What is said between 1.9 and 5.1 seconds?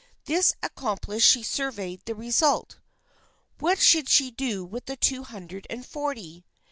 the result. What should she do with the